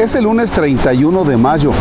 [0.00, 1.72] Es el lunes 31 de mayo.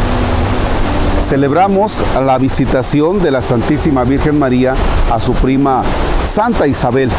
[1.21, 4.73] Celebramos la visitación de la Santísima Virgen María
[5.11, 5.83] a su prima
[6.23, 7.11] Santa Isabel.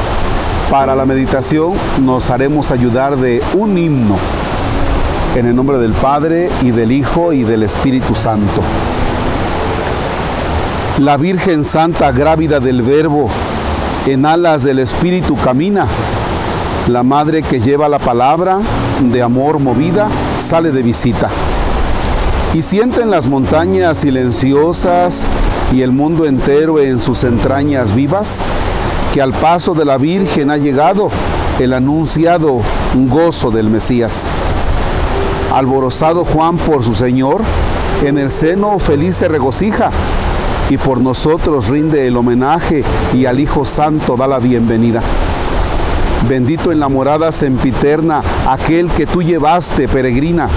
[0.68, 1.74] Para la meditación
[2.04, 4.16] nos haremos ayudar de un himno.
[5.36, 8.60] En el nombre del Padre y del Hijo y del Espíritu Santo.
[10.98, 13.30] La Virgen Santa, grávida del Verbo,
[14.04, 15.86] en alas del Espíritu camina.
[16.88, 18.58] La madre que lleva la palabra
[19.00, 21.30] de amor movida sale de visita.
[22.52, 25.24] Y sienten las montañas silenciosas
[25.72, 28.42] y el mundo entero en sus entrañas vivas
[29.12, 31.10] que al paso de la Virgen ha llegado
[31.60, 32.60] el anunciado
[32.94, 34.26] gozo del Mesías.
[35.52, 37.42] Alborozado Juan por su Señor,
[38.04, 39.90] en el seno feliz se regocija
[40.68, 42.82] y por nosotros rinde el homenaje
[43.14, 45.02] y al Hijo Santo da la bienvenida.
[46.28, 50.48] Bendito en la morada sempiterna, aquel que tú llevaste, peregrina,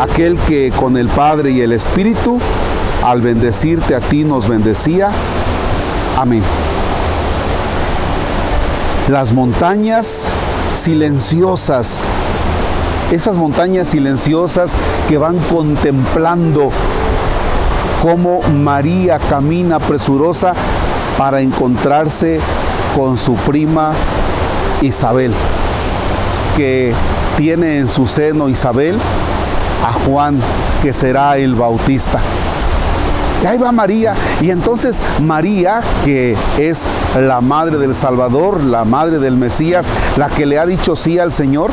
[0.00, 2.40] aquel que con el Padre y el Espíritu,
[3.04, 5.10] al bendecirte a ti nos bendecía.
[6.16, 6.42] Amén.
[9.08, 10.30] Las montañas
[10.72, 12.04] silenciosas,
[13.12, 14.74] esas montañas silenciosas
[15.08, 16.72] que van contemplando
[18.02, 20.54] cómo María camina presurosa
[21.16, 22.40] para encontrarse
[22.96, 23.92] con su prima
[24.82, 25.32] Isabel,
[26.56, 26.92] que
[27.36, 28.98] tiene en su seno Isabel
[29.86, 30.38] a Juan,
[30.82, 32.20] que será el bautista.
[33.42, 34.14] Y ahí va María.
[34.40, 40.46] Y entonces María, que es la madre del Salvador, la madre del Mesías, la que
[40.46, 41.70] le ha dicho sí al Señor,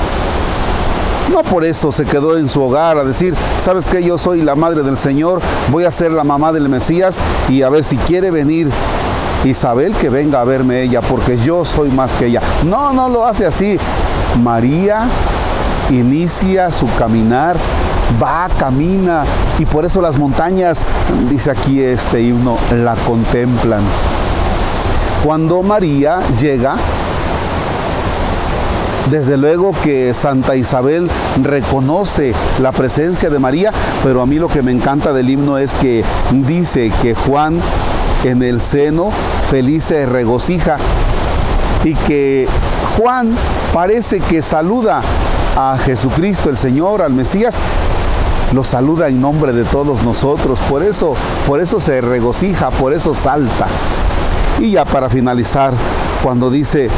[1.32, 4.04] no por eso se quedó en su hogar a decir, ¿sabes qué?
[4.04, 7.70] Yo soy la madre del Señor, voy a ser la mamá del Mesías y a
[7.70, 8.70] ver si quiere venir
[9.46, 12.42] Isabel que venga a verme ella, porque yo soy más que ella.
[12.66, 13.78] No, no lo hace así.
[14.44, 15.08] María
[15.92, 17.56] inicia su caminar,
[18.22, 19.24] va, camina,
[19.60, 20.84] y por eso las montañas,
[21.30, 23.82] dice aquí este himno, la contemplan.
[25.24, 26.76] Cuando María llega,
[29.10, 31.10] desde luego que Santa Isabel
[31.42, 33.72] reconoce la presencia de María,
[34.04, 37.60] pero a mí lo que me encanta del himno es que dice que Juan
[38.24, 39.12] en el seno
[39.50, 40.78] feliz se regocija
[41.84, 42.48] y que
[42.98, 43.36] Juan
[43.74, 45.02] parece que saluda
[45.56, 47.56] a Jesucristo el Señor, al Mesías,
[48.54, 53.14] lo saluda en nombre de todos nosotros, por eso, por eso se regocija, por eso
[53.14, 53.68] salta.
[54.60, 55.74] Y ya para finalizar,
[56.24, 56.90] cuando dice,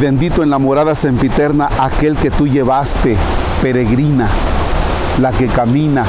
[0.00, 3.16] bendito en la morada sempiterna aquel que tú llevaste,
[3.60, 4.28] peregrina,
[5.20, 6.04] la que camina,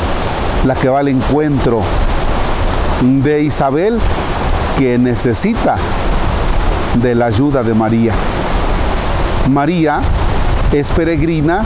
[0.66, 1.82] la que va al encuentro
[3.02, 4.00] de Isabel,
[4.78, 5.76] que necesita
[7.02, 8.14] de la ayuda de María.
[9.50, 10.02] María
[10.72, 11.64] es peregrina,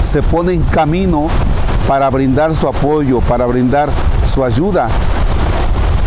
[0.00, 1.28] se pone en camino
[1.88, 3.90] para brindar su apoyo, para brindar
[4.26, 4.88] su ayuda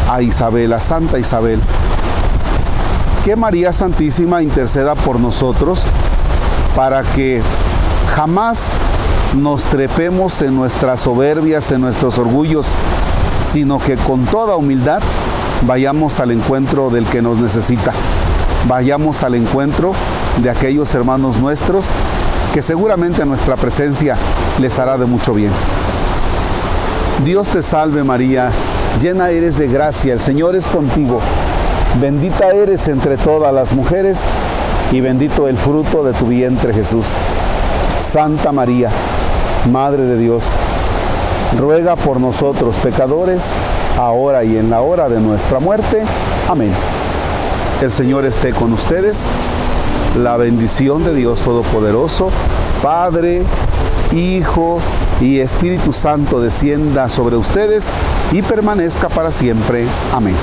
[0.10, 1.60] a Isabel, a Santa Isabel.
[3.26, 5.84] Que María Santísima interceda por nosotros
[6.76, 7.42] para que
[8.16, 8.74] jamás
[9.36, 12.72] nos trepemos en nuestras soberbias, en nuestros orgullos,
[13.52, 15.02] sino que con toda humildad
[15.66, 17.94] vayamos al encuentro del que nos necesita.
[18.68, 19.94] Vayamos al encuentro
[20.42, 21.90] de aquellos hermanos nuestros
[22.54, 24.16] que seguramente nuestra presencia
[24.60, 25.52] les hará de mucho bien.
[27.24, 28.52] Dios te salve María,
[29.02, 31.20] llena eres de gracia, el Señor es contigo.
[32.00, 34.24] Bendita eres entre todas las mujeres
[34.92, 37.08] y bendito el fruto de tu vientre Jesús.
[37.98, 38.90] Santa María,
[39.72, 40.50] Madre de Dios,
[41.58, 43.52] ruega por nosotros pecadores,
[43.98, 46.04] ahora y en la hora de nuestra muerte.
[46.48, 46.72] Amén.
[47.82, 49.26] El Señor esté con ustedes.
[50.18, 52.32] La bendición de Dios Todopoderoso,
[52.82, 53.44] Padre,
[54.16, 54.80] Hijo
[55.20, 57.90] y Espíritu Santo descienda sobre ustedes
[58.32, 59.86] y permanezca para siempre.
[60.14, 60.36] Amén.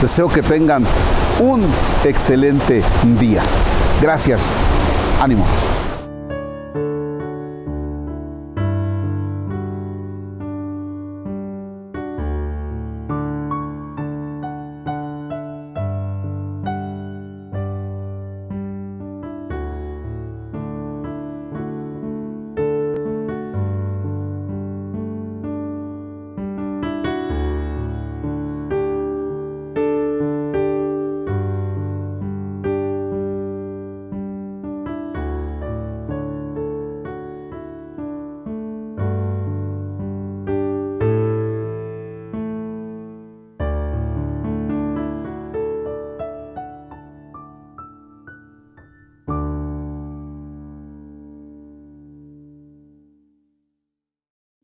[0.00, 0.84] Deseo que tengan
[1.40, 1.64] un
[2.04, 2.82] excelente
[3.18, 3.42] día.
[4.00, 4.48] Gracias.
[5.20, 5.44] Ánimo.